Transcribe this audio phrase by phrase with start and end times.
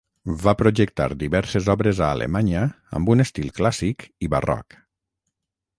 [0.45, 2.65] Va projectar diverses obres a Alemanya
[3.01, 4.81] amb un estil clàssic i barroc.